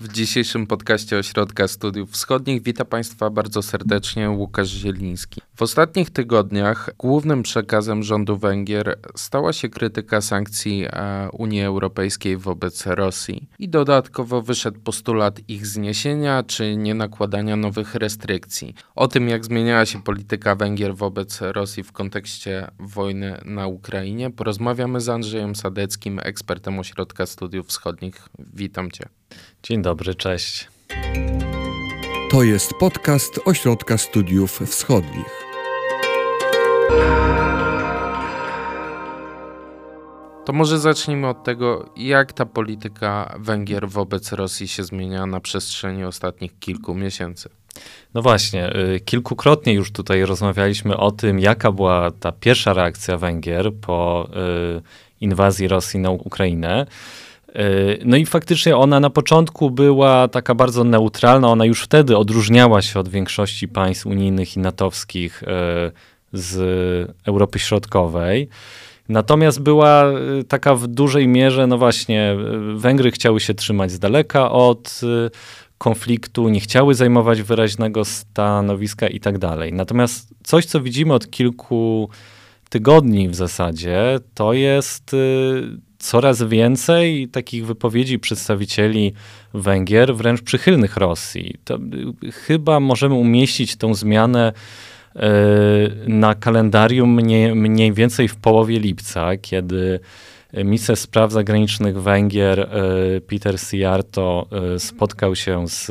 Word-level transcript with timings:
W 0.00 0.12
dzisiejszym 0.12 0.66
podcaście 0.66 1.18
Ośrodka 1.18 1.68
Studiów 1.68 2.10
Wschodnich 2.10 2.62
witam 2.62 2.86
Państwa 2.86 3.30
bardzo 3.30 3.62
serdecznie 3.62 4.30
Łukasz 4.30 4.68
Zieliński. 4.68 5.40
W 5.58 5.62
ostatnich 5.62 6.10
tygodniach 6.10 6.90
głównym 6.98 7.42
przekazem 7.42 8.02
rządu 8.02 8.36
Węgier 8.36 8.98
stała 9.16 9.52
się 9.52 9.68
krytyka 9.68 10.20
sankcji 10.20 10.84
e, 10.86 11.28
Unii 11.32 11.62
Europejskiej 11.62 12.36
wobec 12.36 12.86
Rosji 12.86 13.48
i 13.58 13.68
dodatkowo 13.68 14.42
wyszedł 14.42 14.80
postulat 14.80 15.40
ich 15.48 15.66
zniesienia 15.66 16.42
czy 16.42 16.76
nie 16.76 16.94
nakładania 16.94 17.56
nowych 17.56 17.94
restrykcji. 17.94 18.74
O 18.94 19.08
tym, 19.08 19.28
jak 19.28 19.44
zmieniała 19.44 19.86
się 19.86 20.02
polityka 20.02 20.54
Węgier 20.54 20.96
wobec 20.96 21.40
Rosji 21.40 21.82
w 21.82 21.92
kontekście 21.92 22.70
wojny 22.78 23.40
na 23.44 23.66
Ukrainie, 23.66 24.30
porozmawiamy 24.30 25.00
z 25.00 25.08
Andrzejem 25.08 25.56
Sadeckim, 25.56 26.20
ekspertem 26.22 26.78
Ośrodka 26.78 27.26
Studiów 27.26 27.66
Wschodnich. 27.66 28.28
Witam 28.54 28.90
Cię. 28.90 29.04
Dzień 29.62 29.82
dobry, 29.82 30.14
cześć. 30.14 30.68
To 32.30 32.42
jest 32.42 32.74
podcast 32.74 33.40
Ośrodka 33.44 33.98
Studiów 33.98 34.60
Wschodnich. 34.66 35.47
To 40.48 40.52
może 40.52 40.78
zacznijmy 40.78 41.28
od 41.28 41.44
tego, 41.44 41.90
jak 41.96 42.32
ta 42.32 42.46
polityka 42.46 43.34
Węgier 43.38 43.88
wobec 43.88 44.32
Rosji 44.32 44.68
się 44.68 44.84
zmienia 44.84 45.26
na 45.26 45.40
przestrzeni 45.40 46.04
ostatnich 46.04 46.58
kilku 46.58 46.94
miesięcy. 46.94 47.48
No 48.14 48.22
właśnie, 48.22 48.76
y, 48.76 49.00
kilkukrotnie 49.00 49.72
już 49.72 49.92
tutaj 49.92 50.24
rozmawialiśmy 50.24 50.96
o 50.96 51.10
tym, 51.10 51.40
jaka 51.40 51.72
była 51.72 52.10
ta 52.10 52.32
pierwsza 52.32 52.72
reakcja 52.72 53.16
Węgier 53.16 53.72
po 53.80 54.28
y, 54.78 54.82
inwazji 55.20 55.68
Rosji 55.68 56.00
na 56.00 56.10
Ukrainę. 56.10 56.86
Y, 57.48 57.98
no 58.04 58.16
i 58.16 58.26
faktycznie 58.26 58.76
ona 58.76 59.00
na 59.00 59.10
początku 59.10 59.70
była 59.70 60.28
taka 60.28 60.54
bardzo 60.54 60.84
neutralna, 60.84 61.48
ona 61.48 61.64
już 61.64 61.82
wtedy 61.82 62.16
odróżniała 62.16 62.82
się 62.82 63.00
od 63.00 63.08
większości 63.08 63.68
państw 63.68 64.06
unijnych 64.06 64.56
i 64.56 64.60
natowskich 64.60 65.42
z 66.32 67.14
Europy 67.26 67.58
Środkowej. 67.58 68.48
Natomiast 69.08 69.60
była 69.60 70.04
y, 70.40 70.44
taka 70.44 70.74
w 70.74 70.86
dużej 70.86 71.28
mierze, 71.28 71.66
no 71.66 71.78
właśnie, 71.78 72.36
y, 72.74 72.78
Węgry 72.78 73.10
chciały 73.10 73.40
się 73.40 73.54
trzymać 73.54 73.90
z 73.90 73.98
daleka 73.98 74.50
od 74.50 75.00
y, 75.02 75.30
konfliktu, 75.78 76.48
nie 76.48 76.60
chciały 76.60 76.94
zajmować 76.94 77.42
wyraźnego 77.42 78.04
stanowiska 78.04 79.08
i 79.08 79.20
tak 79.20 79.38
dalej. 79.38 79.72
Natomiast 79.72 80.34
coś, 80.44 80.64
co 80.64 80.80
widzimy 80.80 81.14
od 81.14 81.30
kilku 81.30 82.08
tygodni 82.68 83.28
w 83.28 83.34
zasadzie, 83.34 84.18
to 84.34 84.52
jest 84.52 85.16
coraz 85.98 86.42
więcej 86.42 87.28
takich 87.28 87.66
wypowiedzi 87.66 88.18
przedstawicieli 88.18 89.12
Węgier, 89.54 90.16
wręcz 90.16 90.42
przychylnych 90.42 90.96
Rosji. 90.96 91.54
To 91.64 91.78
chyba 92.32 92.80
możemy 92.80 93.14
umieścić 93.14 93.76
tą 93.76 93.94
zmianę 93.94 94.52
na 96.06 96.34
kalendarium 96.34 97.14
mniej, 97.14 97.54
mniej 97.54 97.92
więcej 97.92 98.28
w 98.28 98.36
połowie 98.36 98.80
lipca, 98.80 99.36
kiedy 99.36 100.00
minister 100.52 100.96
spraw 100.96 101.32
zagranicznych 101.32 102.02
Węgier 102.02 102.60
e, 102.60 103.20
Peter 103.20 103.60
Sijarto 103.60 104.46
e, 104.74 104.78
spotkał 104.78 105.36
się 105.36 105.68
z 105.68 105.90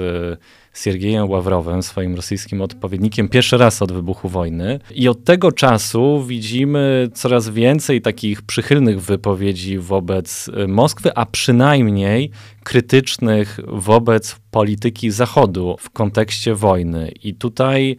Siergiejem 0.83 1.29
Ławrowem, 1.29 1.83
swoim 1.83 2.15
rosyjskim 2.15 2.61
odpowiednikiem, 2.61 3.29
pierwszy 3.29 3.57
raz 3.57 3.81
od 3.81 3.91
wybuchu 3.91 4.29
wojny. 4.29 4.79
I 4.91 5.07
od 5.07 5.23
tego 5.23 5.51
czasu 5.51 6.23
widzimy 6.23 7.09
coraz 7.13 7.49
więcej 7.49 8.01
takich 8.01 8.41
przychylnych 8.41 9.01
wypowiedzi 9.01 9.79
wobec 9.79 10.49
e, 10.53 10.67
Moskwy, 10.67 11.13
a 11.15 11.25
przynajmniej 11.25 12.31
krytycznych 12.63 13.59
wobec 13.67 14.39
polityki 14.51 15.11
Zachodu 15.11 15.75
w 15.79 15.89
kontekście 15.89 16.55
wojny. 16.55 17.11
I 17.23 17.35
tutaj 17.35 17.97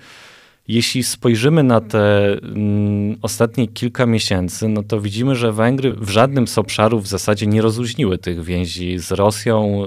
jeśli 0.69 1.03
spojrzymy 1.03 1.63
na 1.63 1.81
te 1.81 2.33
mm, 2.33 3.17
ostatnie 3.23 3.69
kilka 3.69 4.07
miesięcy, 4.07 4.69
no 4.69 4.83
to 4.83 5.01
widzimy, 5.01 5.37
że 5.37 5.53
Węgry 5.53 5.93
w 5.93 6.11
żadnym 6.11 6.49
z 6.49 6.59
obszarów 6.59 7.05
w 7.05 7.07
zasadzie 7.07 7.47
nie 7.47 7.63
rozluźniły 7.63 8.19
tych 8.19 8.45
więzi 8.45 8.99
z 8.99 9.13
Rosją 9.13 9.87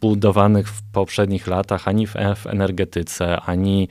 budowanych 0.00 0.68
w 0.68 0.82
poprzednich 0.92 1.46
latach 1.46 1.88
ani 1.88 2.06
w, 2.06 2.14
w 2.36 2.46
energetyce, 2.46 3.40
ani 3.40 3.82
y, 3.82 3.88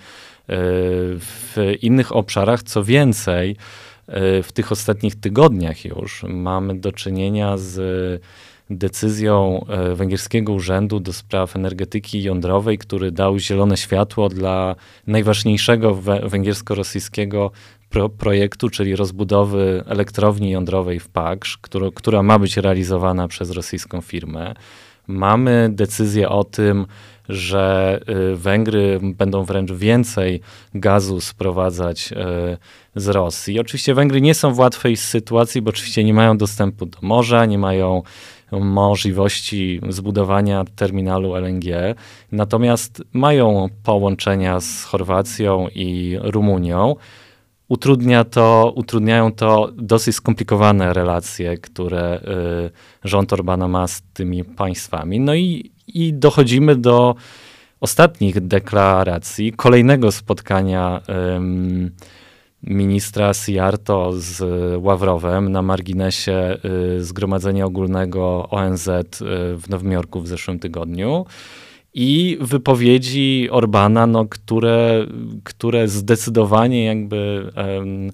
w 1.19 1.55
innych 1.81 2.15
obszarach. 2.15 2.63
Co 2.63 2.83
więcej, 2.83 3.51
y, 3.51 4.43
w 4.43 4.51
tych 4.53 4.71
ostatnich 4.71 5.15
tygodniach 5.15 5.85
już 5.85 6.23
mamy 6.27 6.75
do 6.75 6.91
czynienia 6.91 7.57
z 7.57 8.21
decyzją 8.77 9.65
e, 9.67 9.95
węgierskiego 9.95 10.53
urzędu 10.53 10.99
do 10.99 11.13
spraw 11.13 11.55
energetyki 11.55 12.23
jądrowej, 12.23 12.77
który 12.77 13.11
dał 13.11 13.39
zielone 13.39 13.77
światło 13.77 14.29
dla 14.29 14.75
najważniejszego 15.07 15.95
węgiersko-rosyjskiego 16.23 17.51
pro 17.89 18.09
projektu, 18.09 18.69
czyli 18.69 18.95
rozbudowy 18.95 19.83
elektrowni 19.87 20.51
jądrowej 20.51 20.99
w 20.99 21.09
Paksz, 21.09 21.57
która, 21.95 22.23
ma 22.23 22.39
być 22.39 22.57
realizowana 22.57 23.27
przez 23.27 23.51
rosyjską 23.51 24.01
firmę. 24.01 24.53
Mamy 25.07 25.69
decyzję 25.71 26.29
o 26.29 26.43
tym, 26.43 26.85
że 27.29 27.99
e, 28.05 28.35
Węgry 28.35 28.99
będą 29.03 29.43
wręcz 29.43 29.71
więcej 29.71 30.41
gazu 30.73 31.21
sprowadzać 31.21 32.13
e, 32.13 32.57
z 32.95 33.07
Rosji. 33.07 33.59
Oczywiście 33.59 33.93
Węgry 33.93 34.21
nie 34.21 34.33
są 34.33 34.53
w 34.53 34.59
łatwej 34.59 34.97
sytuacji, 34.97 35.61
bo 35.61 35.69
oczywiście 35.69 36.03
nie 36.03 36.13
mają 36.13 36.37
dostępu 36.37 36.85
do 36.85 36.97
morza, 37.01 37.45
nie 37.45 37.57
mają 37.57 38.03
możliwości 38.59 39.81
zbudowania 39.89 40.65
terminalu 40.75 41.35
LNG, 41.35 41.95
natomiast 42.31 43.03
mają 43.13 43.69
połączenia 43.83 44.59
z 44.59 44.83
Chorwacją 44.83 45.67
i 45.75 46.17
Rumunią. 46.21 46.95
Utrudnia 47.67 48.23
to, 48.23 48.73
utrudniają 48.75 49.31
to 49.31 49.71
dosyć 49.75 50.15
skomplikowane 50.15 50.93
relacje, 50.93 51.57
które 51.57 52.19
y, 52.67 53.07
rząd 53.07 53.33
Orbana 53.33 53.67
ma 53.67 53.87
z 53.87 54.01
tymi 54.13 54.43
państwami. 54.43 55.19
No 55.19 55.35
i, 55.35 55.71
i 55.87 56.13
dochodzimy 56.13 56.75
do 56.75 57.15
ostatnich 57.79 58.47
deklaracji, 58.47 59.53
kolejnego 59.53 60.11
spotkania 60.11 61.01
ministra 62.63 63.33
Siarto 63.33 64.11
z 64.13 64.43
Ławrowem 64.83 65.51
na 65.51 65.61
marginesie 65.61 66.57
y, 66.97 67.03
Zgromadzenia 67.03 67.65
Ogólnego 67.65 68.49
ONZ 68.49 68.87
y, 68.87 69.01
w 69.57 69.69
Nowym 69.69 69.91
Jorku 69.91 70.21
w 70.21 70.27
zeszłym 70.27 70.59
tygodniu 70.59 71.25
i 71.93 72.37
wypowiedzi 72.41 73.47
Orbana, 73.51 74.07
no, 74.07 74.25
które, 74.25 75.05
które 75.43 75.87
zdecydowanie 75.87 76.85
jakby 76.85 77.51
um, 77.57 78.11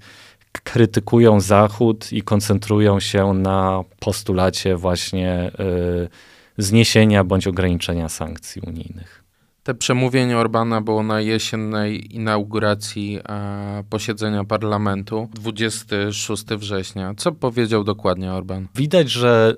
krytykują 0.63 1.39
Zachód 1.39 2.13
i 2.13 2.21
koncentrują 2.21 2.99
się 2.99 3.33
na 3.33 3.83
postulacie 3.99 4.75
właśnie 4.75 5.51
y, 5.59 6.09
zniesienia 6.57 7.23
bądź 7.23 7.47
ograniczenia 7.47 8.09
sankcji 8.09 8.61
unijnych. 8.61 9.26
Te 9.67 9.75
przemówienie 9.75 10.37
Orbana 10.37 10.81
było 10.81 11.03
na 11.03 11.21
jesiennej 11.21 12.15
inauguracji 12.15 13.19
e, 13.29 13.83
posiedzenia 13.89 14.43
parlamentu 14.43 15.29
26 15.33 16.45
września. 16.45 17.13
Co 17.17 17.31
powiedział 17.31 17.83
dokładnie 17.83 18.33
Orban? 18.33 18.67
Widać, 18.75 19.09
że 19.09 19.55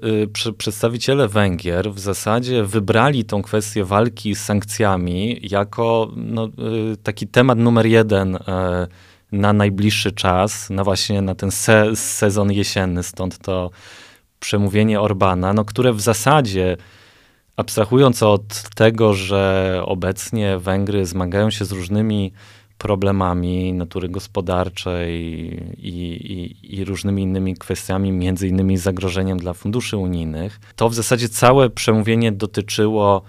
y, 0.47 0.53
przedstawiciele 0.53 1.27
Węgier 1.27 1.91
w 1.91 1.99
zasadzie 1.99 2.63
wybrali 2.63 3.25
tą 3.25 3.41
kwestię 3.41 3.83
walki 3.85 4.35
z 4.35 4.43
sankcjami 4.43 5.39
jako 5.43 6.11
no, 6.15 6.45
y, 6.93 6.97
taki 7.03 7.27
temat 7.27 7.57
numer 7.57 7.85
jeden 7.85 8.35
y, 8.35 8.39
na 9.31 9.53
najbliższy 9.53 10.11
czas, 10.11 10.69
na 10.69 10.83
właśnie 10.83 11.21
na 11.21 11.35
ten 11.35 11.51
se 11.51 11.95
sezon 11.95 12.51
jesienny, 12.51 13.03
stąd 13.03 13.37
to 13.37 13.71
przemówienie 14.39 15.01
Orbana, 15.01 15.53
no, 15.53 15.65
które 15.65 15.93
w 15.93 16.01
zasadzie 16.01 16.77
Abstrahując 17.59 18.23
od 18.23 18.69
tego, 18.75 19.13
że 19.13 19.81
obecnie 19.85 20.57
Węgry 20.57 21.05
zmagają 21.05 21.49
się 21.49 21.65
z 21.65 21.71
różnymi 21.71 22.31
problemami 22.77 23.73
natury 23.73 24.09
gospodarczej 24.09 25.21
i, 25.77 25.87
i, 25.87 26.75
i, 26.79 26.85
różnymi 26.85 27.23
innymi 27.23 27.55
kwestiami, 27.55 28.11
między 28.11 28.47
innymi 28.47 28.77
zagrożeniem 28.77 29.37
dla 29.37 29.53
funduszy 29.53 29.97
unijnych, 29.97 30.59
to 30.75 30.89
w 30.89 30.93
zasadzie 30.93 31.29
całe 31.29 31.69
przemówienie 31.69 32.31
dotyczyło 32.31 33.21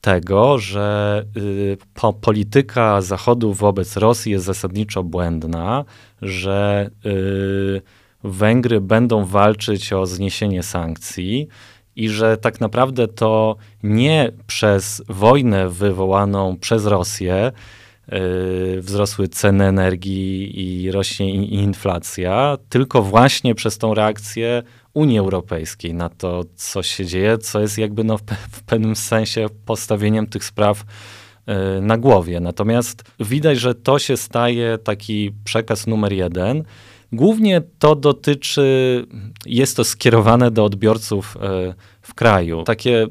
tego, 0.00 0.58
że 0.58 1.24
y, 1.36 1.76
po, 1.94 2.12
polityka 2.12 3.00
Zachodu 3.00 3.52
wobec 3.54 3.96
Rosji 3.96 4.32
jest 4.32 4.44
zasadniczo 4.44 5.02
błędna, 5.02 5.84
że 6.22 6.90
y, 7.06 7.82
Węgry 8.24 8.80
będą 8.80 9.24
walczyć 9.24 9.92
o 9.92 10.06
zniesienie 10.06 10.62
sankcji, 10.62 11.48
i 11.96 12.08
że 12.08 12.36
tak 12.36 12.60
naprawdę 12.60 13.08
to 13.08 13.56
nie 13.82 14.32
przez 14.46 15.02
wojnę 15.08 15.68
wywołaną 15.68 16.56
przez 16.56 16.86
Rosję 16.86 17.52
yy, 18.08 18.80
wzrosły 18.82 19.28
ceny 19.28 19.64
energii 19.64 20.60
i 20.60 20.90
rośnie 20.90 21.34
inflacja, 21.44 22.58
tylko 22.68 23.02
właśnie 23.02 23.54
przez 23.54 23.78
tą 23.78 23.94
reakcję 23.94 24.62
Unii 24.94 25.18
Europejskiej, 25.18 25.94
na 25.94 26.08
to, 26.08 26.44
co 26.56 26.82
się 26.82 27.06
dzieje, 27.06 27.38
co 27.38 27.60
jest 27.60 27.78
jakby 27.78 28.04
no, 28.04 28.18
w 28.50 28.62
pewnym 28.62 28.96
sensie 28.96 29.46
postawieniem 29.66 30.26
tych 30.26 30.44
spraw 30.44 30.80
y, 30.80 31.80
na 31.80 31.98
głowie. 31.98 32.40
Natomiast 32.40 33.04
widać, 33.20 33.58
że 33.58 33.74
to 33.74 33.98
się 33.98 34.16
staje 34.16 34.78
taki 34.78 35.32
przekaz 35.44 35.86
numer 35.86 36.12
jeden. 36.12 36.64
Głównie 37.12 37.62
to 37.78 37.94
dotyczy, 37.94 39.06
jest 39.46 39.76
to 39.76 39.84
skierowane 39.84 40.50
do 40.50 40.64
odbiorców 40.64 41.36
y, 41.36 41.40
w 42.02 42.14
kraju. 42.14 42.62
Takie 42.62 43.02
y, 43.02 43.08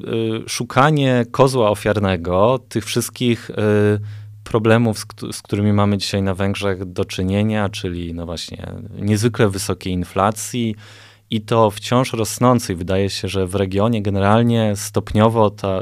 szukanie 0.50 1.26
kozła 1.32 1.70
ofiarnego 1.70 2.60
tych 2.70 2.86
wszystkich 2.86 3.52
problemów, 4.44 4.98
z, 5.32 5.42
którymi 5.42 5.74
mamy 5.74 5.98
dzisiaj 5.98 6.22
na 6.22 6.34
Węgrzech 6.34 6.86
do 6.86 7.06
czynienia, 7.06 7.70
czyli 7.70 8.14
no 8.14 8.26
właśnie 8.26 8.74
niezwykle 9.00 9.50
wysokiej 9.50 9.94
inflacji, 9.94 10.76
i 11.32 11.42
to 11.42 11.72
wciąż 11.72 12.14
rosnącej. 12.14 12.76
Wydaje 12.76 13.10
się, 13.10 13.28
że 13.28 13.48
w 13.48 13.56
regionie 13.56 14.02
generalnie 14.02 14.74
stopniowo 14.76 15.50
ta, 15.50 15.82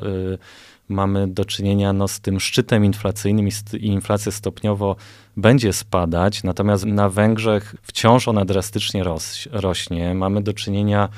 mamy 0.89 1.27
do 1.27 1.45
czynienia 1.45 1.93
no, 1.93 2.07
z 2.07 2.19
tym 2.19 2.39
szczytem 2.39 2.85
inflacyjnym 2.85 3.47
i, 3.47 3.51
i 3.77 3.87
inflacja 3.87 4.31
stopniowo 4.31 4.95
będzie 5.37 5.73
spadać, 5.73 6.43
natomiast 6.43 6.85
na 6.85 7.09
Węgrzech 7.09 7.75
wciąż 7.81 8.27
ona 8.27 8.45
drastycznie 8.45 9.03
rośnie. 9.51 10.13
Mamy 10.13 10.41
do 10.41 10.53
czynienia 10.53 11.09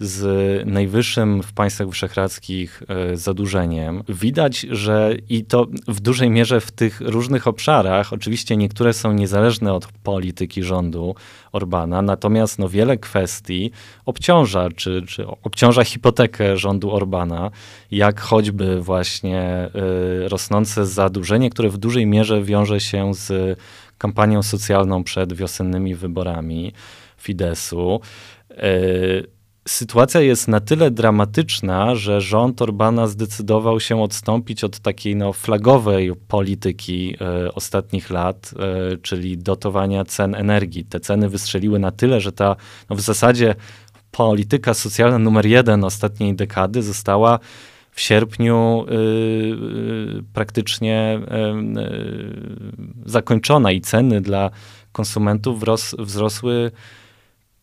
z 0.00 0.66
najwyższym 0.66 1.42
w 1.42 1.52
państwach 1.52 1.88
wyszehradzkich 1.88 2.82
e, 2.88 3.16
zadłużeniem. 3.16 4.02
Widać, 4.08 4.60
że 4.60 5.14
i 5.28 5.44
to 5.44 5.66
w 5.88 6.00
dużej 6.00 6.30
mierze 6.30 6.60
w 6.60 6.72
tych 6.72 7.00
różnych 7.00 7.46
obszarach, 7.46 8.12
oczywiście 8.12 8.56
niektóre 8.56 8.92
są 8.92 9.12
niezależne 9.12 9.74
od 9.74 9.86
polityki 9.86 10.62
rządu 10.62 11.14
Orbana, 11.52 12.02
natomiast 12.02 12.58
no, 12.58 12.68
wiele 12.68 12.96
kwestii 12.96 13.70
obciąża, 14.04 14.68
czy, 14.76 15.02
czy 15.08 15.26
obciąża 15.42 15.84
hipotekę 15.84 16.56
rządu 16.56 16.90
Orbana, 16.92 17.50
jak 17.90 18.20
choćby 18.20 18.80
właśnie 18.80 19.70
y, 20.24 20.28
rosnące 20.28 20.86
zadłużenie, 20.86 21.50
które 21.50 21.68
w 21.68 21.78
dużej 21.78 22.06
mierze 22.06 22.42
wiąże 22.42 22.80
się 22.80 23.14
z 23.14 23.58
kampanią 23.98 24.42
socjalną 24.42 25.04
przed 25.04 25.32
wiosennymi 25.32 25.94
wyborami 25.94 26.72
Fidesu. 27.16 28.00
Y, 28.50 29.35
sytuacja 29.66 30.20
jest 30.20 30.48
na 30.48 30.60
tyle 30.60 30.90
dramatyczna, 30.90 31.94
że 31.94 32.20
rząd 32.20 32.62
Orbana 32.62 33.06
zdecydował 33.06 33.80
się 33.80 34.02
odstąpić 34.02 34.64
od 34.64 34.78
takiej 34.78 35.16
no, 35.16 35.32
flagowej 35.32 36.12
polityki 36.28 37.16
e, 37.20 37.54
ostatnich 37.54 38.10
lat, 38.10 38.54
e, 38.58 38.96
czyli 38.96 39.38
dotowania 39.38 40.04
cen 40.04 40.34
energii. 40.34 40.84
Te 40.84 41.00
ceny 41.00 41.28
wystrzeliły 41.28 41.78
na 41.78 41.90
tyle, 41.90 42.20
że 42.20 42.32
ta 42.32 42.56
no, 42.90 42.96
w 42.96 43.00
zasadzie 43.00 43.54
polityka 44.10 44.74
socjalna 44.74 45.18
numer 45.18 45.46
jeden 45.46 45.84
ostatniej 45.84 46.34
dekady 46.34 46.82
została 46.82 47.38
w 47.90 48.00
sierpniu 48.00 48.86
y, 48.88 48.94
y, 48.94 50.22
praktycznie 50.32 51.20
y, 53.06 53.10
zakończona 53.10 53.72
i 53.72 53.80
ceny 53.80 54.20
dla 54.20 54.50
konsumentów 54.92 55.60
wros, 55.60 55.94
wzrosły 55.98 56.70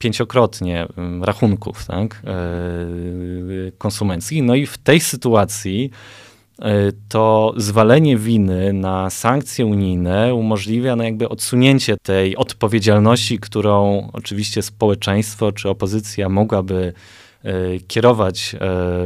pięciokrotnie 0.03 0.87
rachunków 1.21 1.85
tak, 1.85 2.21
e, 2.25 3.71
konsumenckich. 3.77 4.43
No 4.43 4.55
i 4.55 4.65
w 4.65 4.77
tej 4.77 4.99
sytuacji 4.99 5.91
e, 6.61 6.91
to 7.09 7.53
zwalenie 7.57 8.17
winy 8.17 8.73
na 8.73 9.09
sankcje 9.09 9.65
unijne 9.65 10.35
umożliwia 10.35 10.95
no 10.95 11.03
jakby 11.03 11.29
odsunięcie 11.29 11.95
tej 12.01 12.37
odpowiedzialności, 12.37 13.39
którą 13.39 14.09
oczywiście 14.13 14.61
społeczeństwo 14.61 15.51
czy 15.51 15.69
opozycja 15.69 16.29
mogłaby 16.29 16.93
e, 17.43 17.79
kierować 17.79 18.55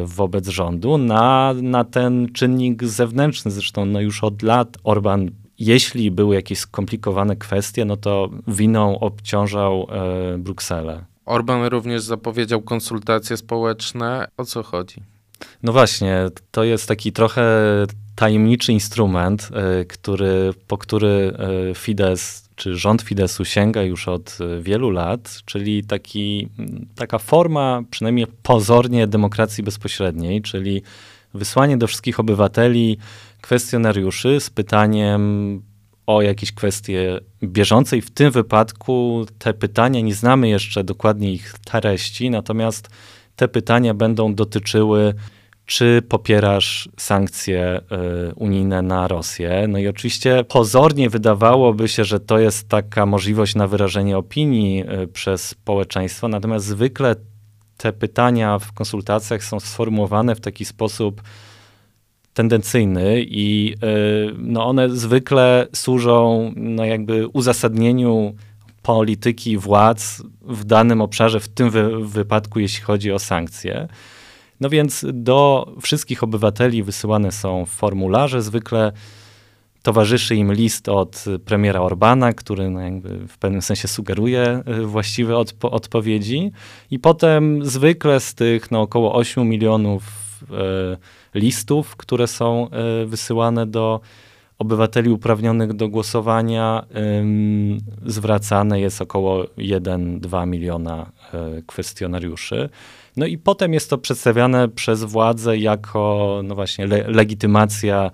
wobec 0.03 0.47
rządu 0.47 0.97
na, 0.97 1.53
na 1.61 1.83
ten 1.83 2.27
czynnik 2.33 2.83
zewnętrzny. 2.83 3.51
Zresztą 3.51 3.85
no 3.85 4.01
już 4.01 4.23
od 4.23 4.41
lat 4.41 4.77
Orban 4.83 5.31
jeśli 5.59 6.11
były 6.11 6.35
jakieś 6.35 6.59
skomplikowane 6.59 7.35
kwestie, 7.35 7.85
no 7.85 7.97
to 7.97 8.29
winą 8.47 8.99
obciążał 8.99 9.87
e, 9.89 10.37
Brukselę. 10.37 11.05
Orban 11.25 11.65
również 11.65 12.01
zapowiedział 12.01 12.61
konsultacje 12.61 13.37
społeczne. 13.37 14.27
O 14.37 14.45
co 14.45 14.63
chodzi? 14.63 15.01
No 15.63 15.71
właśnie, 15.71 16.25
to 16.51 16.63
jest 16.63 16.87
taki 16.87 17.11
trochę 17.11 17.43
tajemniczy 18.15 18.73
instrument, 18.73 19.49
e, 19.53 19.85
który, 19.85 20.53
po 20.67 20.77
który 20.77 21.33
e, 21.71 21.75
Fidesz 21.75 22.21
czy 22.55 22.75
rząd 22.75 23.01
Fidesu 23.01 23.45
sięga 23.45 23.83
już 23.83 24.07
od 24.07 24.37
e, 24.41 24.61
wielu 24.61 24.89
lat, 24.89 25.41
czyli 25.45 25.83
taki, 25.83 26.47
taka 26.95 27.19
forma, 27.19 27.81
przynajmniej 27.91 28.27
pozornie, 28.43 29.07
demokracji 29.07 29.63
bezpośredniej, 29.63 30.41
czyli 30.41 30.81
wysłanie 31.37 31.77
do 31.77 31.87
wszystkich 31.87 32.19
obywateli 32.19 32.97
kwestionariuszy 33.41 34.39
z 34.39 34.49
pytaniem 34.49 35.61
o 36.07 36.21
jakieś 36.21 36.51
kwestie 36.51 37.19
bieżące 37.43 37.97
i 37.97 38.01
w 38.01 38.11
tym 38.11 38.31
wypadku 38.31 39.25
te 39.39 39.53
pytania, 39.53 40.01
nie 40.01 40.13
znamy 40.13 40.49
jeszcze 40.49 40.83
dokładnie 40.83 41.33
ich 41.33 41.53
treści, 41.65 42.29
natomiast 42.29 42.89
te 43.35 43.47
pytania 43.47 43.93
będą 43.93 44.35
dotyczyły 44.35 45.13
czy 45.67 46.01
popierasz 46.09 46.89
sankcje 46.97 47.81
y, 48.31 48.35
unijne 48.35 48.81
na 48.81 49.07
Rosję? 49.07 49.65
No 49.69 49.77
i 49.77 49.87
oczywiście 49.87 50.43
pozornie 50.43 51.09
wydawałoby 51.09 51.87
się, 51.87 52.03
że 52.03 52.19
to 52.19 52.39
jest 52.39 52.69
taka 52.69 53.05
możliwość 53.05 53.55
na 53.55 53.67
wyrażenie 53.67 54.17
opinii 54.17 54.83
y, 55.03 55.07
przez 55.07 55.47
społeczeństwo, 55.47 56.27
natomiast 56.27 56.65
zwykle 56.65 57.15
te 57.77 57.93
pytania 57.93 58.59
w 58.59 58.71
konsultacjach 58.71 59.43
są 59.43 59.59
sformułowane 59.59 60.35
w 60.35 60.41
taki 60.41 60.65
sposób 60.65 61.21
tendencyjny 62.33 63.23
i 63.27 63.75
y, 63.83 64.33
no 64.37 64.65
one 64.67 64.89
zwykle 64.89 65.67
służą 65.75 66.51
no 66.55 66.85
jakby 66.85 67.27
uzasadnieniu 67.27 68.35
polityki 68.81 69.57
władz 69.57 70.23
w 70.41 70.63
danym 70.63 71.01
obszarze, 71.01 71.39
w 71.39 71.47
tym 71.47 71.69
wy 71.69 72.07
wypadku, 72.07 72.59
jeśli 72.59 72.83
chodzi 72.83 73.11
o 73.11 73.19
sankcje. 73.19 73.87
No 74.59 74.69
więc 74.69 75.05
do 75.13 75.67
wszystkich 75.81 76.23
obywateli 76.23 76.83
wysyłane 76.83 77.31
są 77.31 77.65
formularze, 77.65 78.41
zwykle 78.41 78.91
towarzyszy 79.83 80.35
im 80.35 80.53
list 80.53 80.89
od 80.89 81.25
premiera 81.45 81.81
Orbana, 81.81 82.33
który 82.33 82.69
no 82.69 82.79
w 83.27 83.37
pewnym 83.37 83.61
sensie 83.61 83.87
sugeruje 83.87 84.63
y, 84.79 84.85
właściwe 84.85 85.37
odpo 85.37 85.71
odpowiedzi 85.71 86.51
i 86.91 86.99
potem 86.99 87.65
zwykle 87.65 88.19
z 88.19 88.35
tych 88.35 88.71
no 88.71 88.81
około 88.81 89.15
8 89.15 89.49
milionów 89.49 90.03
y, 90.43 91.39
listów, 91.39 91.95
które 91.95 92.27
są 92.27 92.69
e, 92.69 93.05
wysyłane 93.05 93.65
do 93.65 93.99
obywateli 94.59 95.09
uprawnionych 95.09 95.73
do 95.73 95.89
głosowania, 95.89 96.85
zwracane 98.05 98.79
jest 98.79 99.01
około 99.01 99.43
1-2 99.43 100.47
miliona 100.47 101.11
kwestionariuszy. 101.67 102.69
No 103.17 103.25
i 103.25 103.37
potem 103.37 103.73
jest 103.73 103.89
to 103.89 103.97
przedstawiane 103.97 104.69
przez 104.69 105.03
władze 105.03 105.57
jako 105.57 106.41
no 106.43 106.55
właśnie 106.55 106.87
le 106.87 107.03
legitymacja 107.07 108.11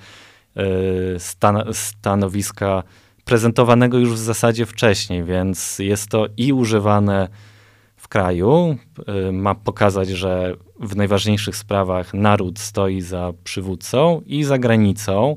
stan 1.17 1.63
stanowiska 1.71 2.83
prezentowanego 3.25 3.97
już 3.97 4.13
w 4.13 4.17
zasadzie 4.17 4.65
wcześniej, 4.65 5.23
więc 5.23 5.79
jest 5.79 6.09
to 6.09 6.27
i 6.37 6.53
używane 6.53 7.27
w 7.97 8.07
kraju, 8.07 8.77
ma 9.31 9.55
pokazać, 9.55 10.09
że 10.09 10.55
w 10.79 10.95
najważniejszych 10.95 11.55
sprawach 11.55 12.13
naród 12.13 12.59
stoi 12.59 13.01
za 13.01 13.33
przywódcą 13.43 14.21
i 14.25 14.43
za 14.43 14.57
granicą 14.57 15.35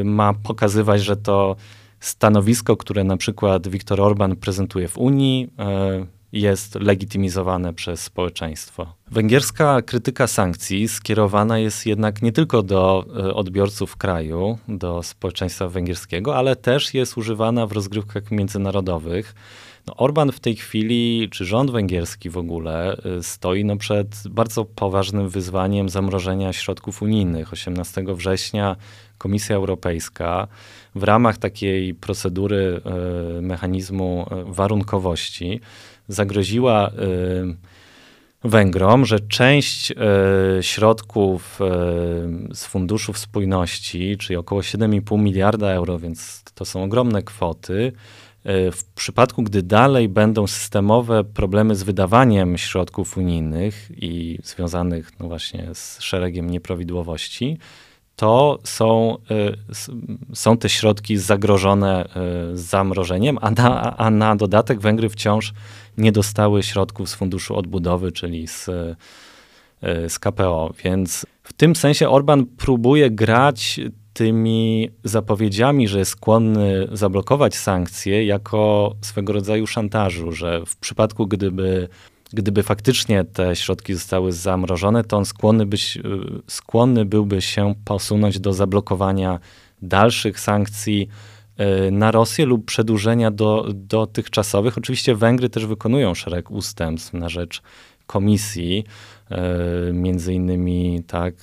y, 0.00 0.04
ma 0.04 0.34
pokazywać, 0.34 1.02
że 1.02 1.16
to 1.16 1.56
stanowisko, 2.00 2.76
które 2.76 3.04
na 3.04 3.16
przykład 3.16 3.68
Viktor 3.68 4.00
Orban 4.00 4.36
prezentuje 4.36 4.88
w 4.88 4.98
Unii, 4.98 5.50
jest 6.32 6.74
legitymizowane 6.74 7.74
przez 7.74 8.00
społeczeństwo. 8.02 8.94
Węgierska 9.10 9.82
krytyka 9.82 10.26
sankcji 10.26 10.88
skierowana 10.88 11.58
jest 11.58 11.86
jednak 11.86 12.22
nie 12.22 12.32
tylko 12.32 12.62
do 12.62 13.06
y, 13.28 13.34
odbiorców 13.34 13.96
kraju, 13.96 14.58
do 14.68 15.02
społeczeństwa 15.02 15.68
węgierskiego, 15.68 16.36
ale 16.36 16.56
też 16.56 16.94
jest 16.94 17.16
używana 17.16 17.66
w 17.66 17.72
rozgrywkach 17.72 18.30
międzynarodowych. 18.30 19.34
No 19.86 19.96
Orban 19.96 20.32
w 20.32 20.40
tej 20.40 20.56
chwili, 20.56 21.28
czy 21.30 21.44
rząd 21.44 21.70
węgierski 21.70 22.30
w 22.30 22.38
ogóle, 22.38 22.96
y, 23.18 23.22
stoi 23.22 23.64
no 23.64 23.76
przed 23.76 24.22
bardzo 24.30 24.64
poważnym 24.64 25.28
wyzwaniem 25.28 25.88
zamrożenia 25.88 26.52
środków 26.52 27.02
unijnych. 27.02 27.52
18 27.52 28.04
września 28.14 28.76
Komisja 29.18 29.56
Europejska 29.56 30.48
w 30.94 31.02
ramach 31.02 31.38
takiej 31.38 31.94
procedury 31.94 32.80
y, 33.38 33.42
mechanizmu 33.42 34.26
y, 34.50 34.54
warunkowości 34.54 35.60
zagroziła 36.08 36.90
Węgrom, 38.44 39.06
że 39.06 39.20
część 39.20 39.92
środków 40.60 41.60
z 42.54 42.64
funduszów 42.64 43.18
spójności, 43.18 44.16
czyli 44.16 44.36
około 44.36 44.60
7,5 44.60 45.18
miliarda 45.18 45.70
euro, 45.70 45.98
więc 45.98 46.42
to 46.54 46.64
są 46.64 46.82
ogromne 46.82 47.22
kwoty, 47.22 47.92
w 48.72 48.84
przypadku, 48.94 49.42
gdy 49.42 49.62
dalej 49.62 50.08
będą 50.08 50.46
systemowe 50.46 51.24
problemy 51.24 51.76
z 51.76 51.82
wydawaniem 51.82 52.58
środków 52.58 53.16
unijnych 53.16 53.90
i 53.96 54.38
związanych 54.44 55.10
no 55.20 55.28
właśnie 55.28 55.68
z 55.74 56.00
szeregiem 56.00 56.50
nieprawidłowości, 56.50 57.58
to 58.16 58.58
są, 58.64 59.16
są 60.34 60.56
te 60.56 60.68
środki 60.68 61.16
zagrożone 61.16 62.08
zamrożeniem, 62.54 63.38
a 63.40 63.50
na, 63.50 63.96
a 63.96 64.10
na 64.10 64.36
dodatek 64.36 64.80
Węgry 64.80 65.08
wciąż 65.08 65.52
nie 65.98 66.12
dostały 66.12 66.62
środków 66.62 67.08
z 67.08 67.14
Funduszu 67.14 67.56
Odbudowy, 67.56 68.12
czyli 68.12 68.46
z, 68.46 68.70
z 69.82 70.18
KPO. 70.18 70.72
Więc 70.84 71.26
w 71.42 71.52
tym 71.52 71.76
sensie 71.76 72.08
Orban 72.08 72.46
próbuje 72.46 73.10
grać 73.10 73.80
tymi 74.12 74.90
zapowiedziami, 75.04 75.88
że 75.88 75.98
jest 75.98 76.10
skłonny 76.10 76.88
zablokować 76.92 77.54
sankcje 77.54 78.26
jako 78.26 78.94
swego 79.00 79.32
rodzaju 79.32 79.66
szantażu, 79.66 80.32
że 80.32 80.66
w 80.66 80.76
przypadku 80.76 81.26
gdyby, 81.26 81.88
gdyby 82.32 82.62
faktycznie 82.62 83.24
te 83.24 83.56
środki 83.56 83.94
zostały 83.94 84.32
zamrożone, 84.32 85.04
to 85.04 85.16
on 85.16 85.24
skłonny, 85.24 85.66
być, 85.66 85.98
skłonny 86.46 87.04
byłby 87.04 87.42
się 87.42 87.74
posunąć 87.84 88.40
do 88.40 88.52
zablokowania 88.52 89.38
dalszych 89.82 90.40
sankcji 90.40 91.08
e, 91.56 91.90
na 91.90 92.10
Rosję 92.10 92.46
lub 92.46 92.64
przedłużenia 92.64 93.30
do 93.30 93.68
dotychczasowych. 93.74 94.78
Oczywiście 94.78 95.14
Węgry 95.14 95.48
też 95.48 95.66
wykonują 95.66 96.14
szereg 96.14 96.50
ustępstw 96.50 97.12
na 97.12 97.28
rzecz 97.28 97.62
komisji. 98.06 98.84
E, 99.30 99.92
między 99.92 100.34
innymi 100.34 101.02
tak, 101.06 101.34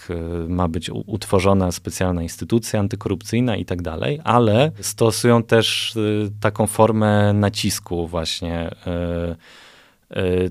ma 0.47 0.67
być 0.67 0.89
utworzona 0.89 1.71
specjalna 1.71 2.23
instytucja 2.23 2.79
antykorupcyjna 2.79 3.55
i 3.55 3.65
tak 3.65 3.81
dalej, 3.81 4.19
ale 4.23 4.71
stosują 4.81 5.43
też 5.43 5.93
taką 6.41 6.67
formę 6.67 7.33
nacisku 7.33 8.07
właśnie 8.07 8.69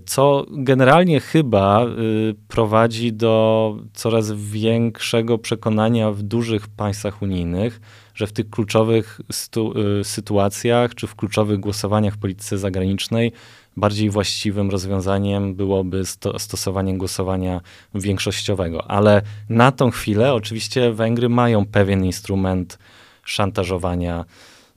co 0.06 0.46
generalnie 0.50 1.20
chyba 1.20 1.86
prowadzi 2.48 3.12
do 3.12 3.76
coraz 3.94 4.32
większego 4.32 5.38
przekonania 5.38 6.10
w 6.10 6.22
dużych 6.22 6.68
państwach 6.68 7.22
unijnych, 7.22 7.80
że 8.14 8.26
w 8.26 8.32
tych 8.32 8.50
kluczowych 8.50 9.20
sytuacjach 10.02 10.94
czy 10.94 11.06
w 11.06 11.14
kluczowych 11.14 11.60
głosowaniach 11.60 12.14
w 12.14 12.18
polityce 12.18 12.58
zagranicznej 12.58 13.32
bardziej 13.76 14.10
właściwym 14.10 14.70
rozwiązaniem 14.70 15.54
byłoby 15.54 16.06
sto, 16.06 16.38
stosowanie 16.38 16.98
głosowania 16.98 17.60
większościowego. 17.94 18.90
Ale 18.90 19.22
na 19.48 19.72
tą 19.72 19.90
chwilę 19.90 20.34
oczywiście 20.34 20.92
Węgry 20.92 21.28
mają 21.28 21.66
pewien 21.66 22.04
instrument 22.04 22.78
szantażowania 23.24 24.24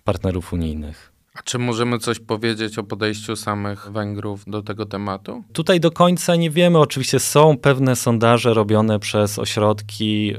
partnerów 0.04 0.54
unijnych. 0.54 1.15
A 1.36 1.42
czy 1.44 1.58
możemy 1.60 2.00
coś 2.00 2.20
powiedzieć 2.20 2.78
o 2.78 2.84
podejściu 2.84 3.36
samych 3.36 3.92
Węgrów 3.92 4.44
do 4.48 4.62
tego 4.62 4.86
tematu? 4.86 5.44
Tutaj 5.54 5.80
do 5.80 5.92
końca 5.92 6.36
nie 6.36 6.50
wiemy. 6.50 6.80
Oczywiście 6.80 7.20
są 7.20 7.58
pewne 7.58 7.96
sondaże 7.96 8.54
robione 8.54 9.00
przez 9.00 9.40
ośrodki 9.40 10.28
yy, 10.28 10.38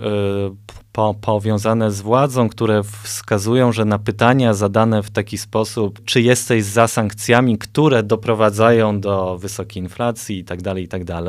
po, 0.93 1.15
powiązane 1.15 1.91
z 1.91 2.01
władzą, 2.01 2.49
które 2.49 2.83
wskazują, 3.03 3.73
że 3.73 3.85
na 3.85 3.99
pytania 3.99 4.55
zadane 4.55 5.03
w 5.03 5.11
taki 5.11 5.39
sposób, 5.39 6.05
czy 6.05 6.21
jesteś 6.21 6.65
za 6.65 6.89
sankcjami, 6.89 7.59
które 7.59 8.03
doprowadzają 8.03 9.01
do 9.01 9.39
wysokiej 9.39 9.83
inflacji 9.83 10.37
itd., 10.37 10.63
tak 10.63 10.79
itd., 10.79 11.05
tak 11.05 11.25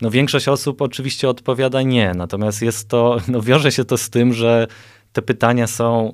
no 0.00 0.10
większość 0.10 0.48
osób 0.48 0.82
oczywiście 0.82 1.28
odpowiada 1.28 1.82
nie. 1.82 2.14
Natomiast 2.14 2.62
jest 2.62 2.88
to, 2.88 3.16
no 3.28 3.42
wiąże 3.42 3.72
się 3.72 3.84
to 3.84 3.96
z 3.96 4.10
tym, 4.10 4.32
że 4.32 4.66
te 5.16 5.22
pytania 5.22 5.66
są 5.66 6.12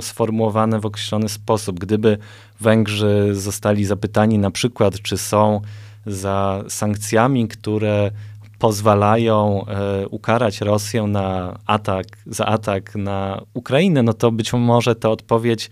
sformułowane 0.00 0.80
w 0.80 0.86
określony 0.86 1.28
sposób. 1.28 1.80
Gdyby 1.80 2.18
Węgrzy 2.60 3.28
zostali 3.32 3.84
zapytani 3.84 4.38
na 4.38 4.50
przykład, 4.50 5.02
czy 5.02 5.18
są 5.18 5.60
za 6.06 6.64
sankcjami, 6.68 7.48
które 7.48 8.10
pozwalają 8.58 9.66
e, 9.66 10.08
ukarać 10.08 10.60
Rosję 10.60 11.02
na 11.02 11.58
atak, 11.66 12.06
za 12.26 12.46
atak 12.46 12.94
na 12.94 13.42
Ukrainę, 13.54 14.02
no 14.02 14.12
to 14.12 14.32
być 14.32 14.52
może 14.52 14.94
ta 14.94 15.10
odpowiedź 15.10 15.70